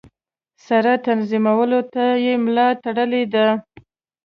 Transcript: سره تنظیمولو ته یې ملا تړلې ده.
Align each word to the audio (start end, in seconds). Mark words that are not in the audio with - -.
سره 0.65 0.91
تنظیمولو 1.05 1.81
ته 1.93 2.03
یې 2.23 2.33
ملا 2.43 2.67
تړلې 2.83 3.23
ده. 3.33 3.47